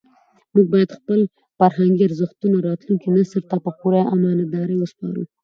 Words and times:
موږ 0.53 0.65
باید 0.73 0.95
خپل 0.97 1.19
فرهنګي 1.59 2.03
ارزښتونه 2.05 2.55
راتلونکي 2.67 3.07
نسل 3.17 3.41
ته 3.49 3.55
په 3.65 3.71
پوره 3.79 4.01
امانتدارۍ 4.15 4.75
وسپارو. 4.77 5.23